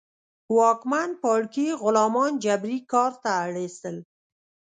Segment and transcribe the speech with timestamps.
[0.57, 3.97] واکمن پاړکي غلامان جبري کار ته اړ اېستل.